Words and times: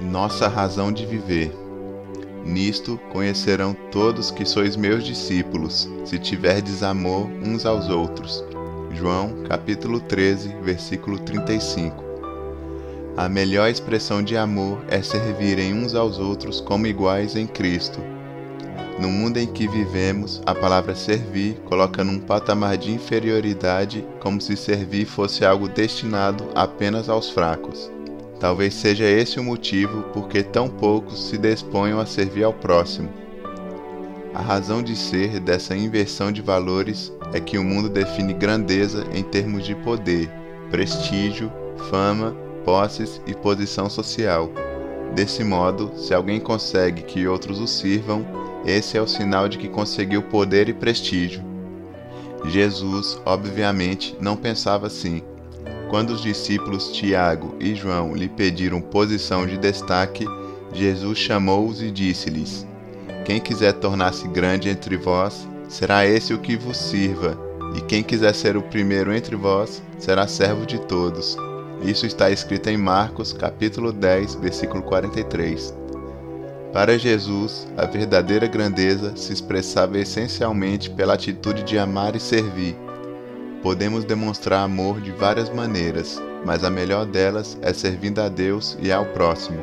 nossa 0.00 0.48
razão 0.48 0.92
de 0.92 1.04
viver. 1.04 1.52
Nisto 2.44 2.98
conhecerão 3.12 3.74
todos 3.90 4.30
que 4.30 4.44
sois 4.44 4.76
meus 4.76 5.04
discípulos, 5.04 5.88
se 6.04 6.18
tiverdes 6.18 6.82
amor 6.82 7.28
uns 7.44 7.66
aos 7.66 7.88
outros. 7.88 8.44
João, 8.92 9.44
capítulo 9.48 10.00
13, 10.00 10.54
versículo 10.62 11.18
35. 11.18 12.04
A 13.16 13.28
melhor 13.28 13.68
expressão 13.68 14.22
de 14.22 14.36
amor 14.36 14.78
é 14.88 15.02
servirem 15.02 15.74
uns 15.74 15.94
aos 15.94 16.18
outros 16.18 16.60
como 16.60 16.86
iguais 16.86 17.34
em 17.34 17.46
Cristo. 17.46 18.00
No 18.98 19.08
mundo 19.08 19.36
em 19.36 19.46
que 19.46 19.68
vivemos, 19.68 20.40
a 20.46 20.54
palavra 20.54 20.94
servir 20.94 21.54
coloca 21.64 22.02
num 22.02 22.18
patamar 22.18 22.76
de 22.76 22.92
inferioridade 22.92 24.04
como 24.20 24.40
se 24.40 24.56
servir 24.56 25.04
fosse 25.04 25.44
algo 25.44 25.68
destinado 25.68 26.48
apenas 26.54 27.08
aos 27.08 27.30
fracos. 27.30 27.90
Talvez 28.40 28.74
seja 28.74 29.04
esse 29.04 29.40
o 29.40 29.44
motivo 29.44 30.02
por 30.12 30.28
que 30.28 30.42
tão 30.42 30.68
poucos 30.68 31.28
se 31.28 31.36
disponham 31.36 31.98
a 31.98 32.06
servir 32.06 32.44
ao 32.44 32.52
próximo. 32.52 33.08
A 34.32 34.40
razão 34.40 34.82
de 34.82 34.94
ser 34.94 35.40
dessa 35.40 35.76
inversão 35.76 36.30
de 36.30 36.40
valores 36.40 37.12
é 37.32 37.40
que 37.40 37.58
o 37.58 37.64
mundo 37.64 37.88
define 37.88 38.32
grandeza 38.32 39.04
em 39.12 39.22
termos 39.22 39.64
de 39.66 39.74
poder, 39.74 40.30
prestígio, 40.70 41.50
fama, 41.90 42.36
posses 42.64 43.20
e 43.26 43.34
posição 43.34 43.90
social. 43.90 44.50
Desse 45.14 45.42
modo, 45.42 45.90
se 45.96 46.14
alguém 46.14 46.38
consegue 46.38 47.02
que 47.02 47.26
outros 47.26 47.58
o 47.58 47.66
sirvam, 47.66 48.24
esse 48.64 48.96
é 48.96 49.02
o 49.02 49.08
sinal 49.08 49.48
de 49.48 49.58
que 49.58 49.68
conseguiu 49.68 50.22
poder 50.22 50.68
e 50.68 50.72
prestígio. 50.72 51.42
Jesus, 52.44 53.18
obviamente, 53.24 54.16
não 54.20 54.36
pensava 54.36 54.86
assim. 54.86 55.22
Quando 55.88 56.10
os 56.10 56.20
discípulos 56.20 56.92
Tiago 56.92 57.54
e 57.58 57.74
João 57.74 58.14
lhe 58.14 58.28
pediram 58.28 58.78
posição 58.78 59.46
de 59.46 59.56
destaque, 59.56 60.26
Jesus 60.72 61.16
chamou-os 61.16 61.80
e 61.80 61.90
disse-lhes: 61.90 62.66
Quem 63.24 63.40
quiser 63.40 63.72
tornar-se 63.72 64.28
grande 64.28 64.68
entre 64.68 64.98
vós, 64.98 65.48
será 65.66 66.04
esse 66.04 66.34
o 66.34 66.38
que 66.38 66.56
vos 66.56 66.76
sirva, 66.76 67.38
e 67.74 67.80
quem 67.80 68.02
quiser 68.02 68.34
ser 68.34 68.54
o 68.54 68.62
primeiro 68.62 69.14
entre 69.14 69.34
vós, 69.34 69.82
será 69.98 70.28
servo 70.28 70.66
de 70.66 70.78
todos. 70.78 71.38
Isso 71.82 72.04
está 72.04 72.30
escrito 72.30 72.68
em 72.68 72.76
Marcos, 72.76 73.32
capítulo 73.32 73.90
10, 73.90 74.34
versículo 74.34 74.82
43. 74.82 75.74
Para 76.70 76.98
Jesus, 76.98 77.66
a 77.78 77.86
verdadeira 77.86 78.46
grandeza 78.46 79.16
se 79.16 79.32
expressava 79.32 79.98
essencialmente 79.98 80.90
pela 80.90 81.14
atitude 81.14 81.62
de 81.62 81.78
amar 81.78 82.14
e 82.14 82.20
servir 82.20 82.76
Podemos 83.62 84.04
demonstrar 84.04 84.62
amor 84.62 85.00
de 85.00 85.10
várias 85.10 85.50
maneiras, 85.50 86.22
mas 86.46 86.62
a 86.62 86.70
melhor 86.70 87.04
delas 87.04 87.58
é 87.60 87.72
servindo 87.72 88.20
a 88.20 88.28
Deus 88.28 88.78
e 88.80 88.92
ao 88.92 89.04
próximo. 89.06 89.58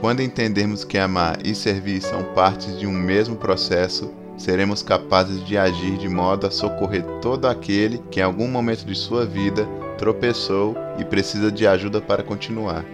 Quando 0.00 0.20
entendermos 0.20 0.84
que 0.84 0.98
amar 0.98 1.38
e 1.44 1.54
servir 1.54 2.00
são 2.02 2.22
partes 2.34 2.78
de 2.78 2.86
um 2.86 2.92
mesmo 2.92 3.36
processo, 3.36 4.12
seremos 4.36 4.82
capazes 4.82 5.44
de 5.44 5.56
agir 5.56 5.96
de 5.98 6.08
modo 6.08 6.46
a 6.46 6.50
socorrer 6.50 7.04
todo 7.20 7.46
aquele 7.46 7.98
que 8.10 8.20
em 8.20 8.22
algum 8.22 8.48
momento 8.48 8.84
de 8.84 8.94
sua 8.94 9.24
vida 9.26 9.66
tropeçou 9.98 10.74
e 10.98 11.04
precisa 11.04 11.50
de 11.50 11.66
ajuda 11.66 12.00
para 12.00 12.22
continuar. 12.22 12.84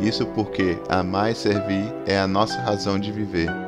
Isso 0.00 0.26
porque 0.26 0.76
amar 0.88 1.32
e 1.32 1.34
servir 1.34 1.92
é 2.06 2.18
a 2.18 2.26
nossa 2.26 2.60
razão 2.60 2.98
de 2.98 3.10
viver. 3.10 3.65